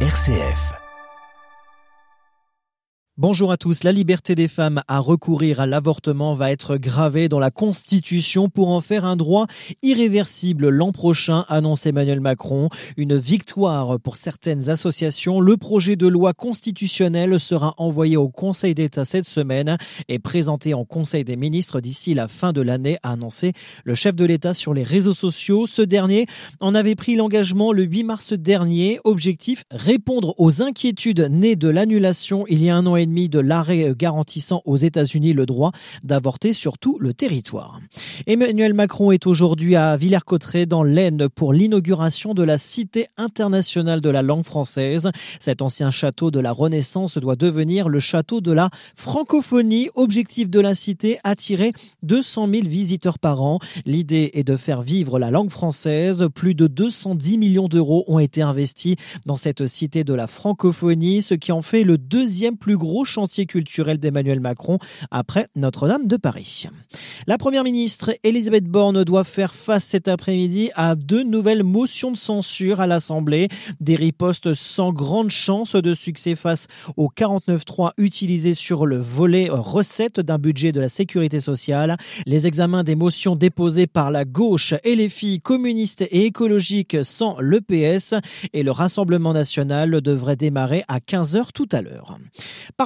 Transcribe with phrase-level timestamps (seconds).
[0.00, 0.85] RCF.
[3.18, 3.82] Bonjour à tous.
[3.82, 8.68] La liberté des femmes à recourir à l'avortement va être gravée dans la Constitution pour
[8.68, 9.46] en faire un droit
[9.82, 12.68] irréversible l'an prochain, annonce Emmanuel Macron.
[12.98, 15.40] Une victoire pour certaines associations.
[15.40, 19.78] Le projet de loi constitutionnelle sera envoyé au Conseil d'État cette semaine
[20.08, 23.54] et présenté en Conseil des ministres d'ici la fin de l'année, a annoncé
[23.84, 25.64] le chef de l'État sur les réseaux sociaux.
[25.64, 26.26] Ce dernier
[26.60, 29.00] en avait pris l'engagement le 8 mars dernier.
[29.04, 33.94] Objectif, répondre aux inquiétudes nées de l'annulation il y a un an et de l'arrêt
[33.96, 37.80] garantissant aux États-Unis le droit d'avorter sur tout le territoire.
[38.26, 44.10] Emmanuel Macron est aujourd'hui à Villers-Cotterêts dans l'Aisne pour l'inauguration de la Cité internationale de
[44.10, 45.10] la langue française.
[45.38, 49.88] Cet ancien château de la Renaissance doit devenir le château de la francophonie.
[49.94, 53.60] Objectif de la cité, attirer 200 000 visiteurs par an.
[53.84, 56.26] L'idée est de faire vivre la langue française.
[56.34, 61.34] Plus de 210 millions d'euros ont été investis dans cette cité de la francophonie, ce
[61.34, 64.78] qui en fait le deuxième plus gros chantier culturel d'Emmanuel Macron
[65.10, 66.66] après Notre-Dame de Paris.
[67.26, 72.16] La première ministre Elisabeth Borne doit faire face cet après-midi à deux nouvelles motions de
[72.16, 73.48] censure à l'Assemblée,
[73.80, 76.66] des ripostes sans grande chance de succès face
[76.96, 82.84] aux 49.3 utilisés sur le volet recettes d'un budget de la sécurité sociale, les examens
[82.84, 88.14] des motions déposées par la gauche et les filles communistes et écologiques sans l'EPS
[88.52, 92.18] et le Rassemblement national devrait démarrer à 15h tout à l'heure.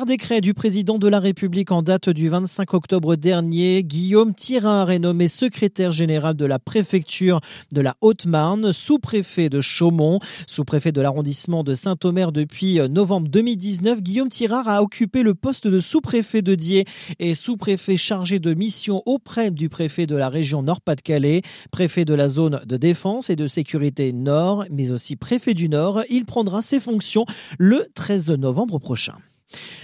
[0.00, 4.90] Par décret du président de la République en date du 25 octobre dernier, Guillaume Tirard
[4.90, 11.02] est nommé secrétaire général de la préfecture de la Haute-Marne, sous-préfet de Chaumont, sous-préfet de
[11.02, 14.00] l'arrondissement de Saint-Omer depuis novembre 2019.
[14.00, 16.86] Guillaume Tirard a occupé le poste de sous-préfet de Die
[17.18, 21.42] et sous-préfet chargé de mission auprès du préfet de la région Nord-Pas-de-Calais,
[21.72, 26.04] préfet de la zone de défense et de sécurité Nord, mais aussi préfet du Nord.
[26.08, 27.26] Il prendra ses fonctions
[27.58, 29.16] le 13 novembre prochain.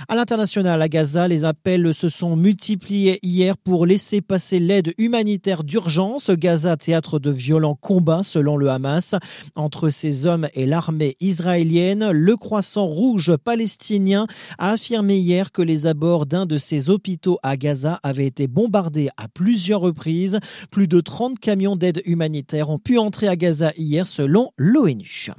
[0.09, 5.65] À l'international, à Gaza, les appels se sont multipliés hier pour laisser passer l'aide humanitaire
[5.65, 6.31] d'urgence.
[6.31, 9.15] Gaza, théâtre de violents combats selon le Hamas.
[9.55, 14.27] Entre ces hommes et l'armée israélienne, le croissant rouge palestinien
[14.59, 19.09] a affirmé hier que les abords d'un de ses hôpitaux à Gaza avaient été bombardés
[19.17, 20.39] à plusieurs reprises.
[20.71, 25.31] Plus de 30 camions d'aide humanitaire ont pu entrer à Gaza hier selon l'ONU.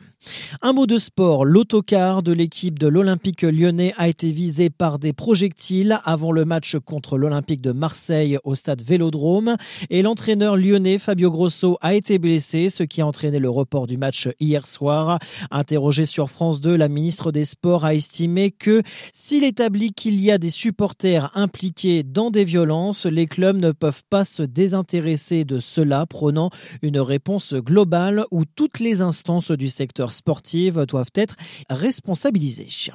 [0.61, 5.13] Un mot de sport, l'autocar de l'équipe de l'Olympique lyonnais a été visé par des
[5.13, 9.57] projectiles avant le match contre l'Olympique de Marseille au stade Vélodrome
[9.89, 13.97] et l'entraîneur lyonnais Fabio Grosso a été blessé, ce qui a entraîné le report du
[13.97, 15.19] match hier soir.
[15.51, 18.81] Interrogé sur France 2, la ministre des Sports a estimé que
[19.13, 24.03] s'il établit qu'il y a des supporters impliqués dans des violences, les clubs ne peuvent
[24.09, 26.49] pas se désintéresser de cela, prônant
[26.81, 31.35] une réponse globale où toutes les instances du secteur sportive doivent être
[31.69, 32.91] responsabilisées.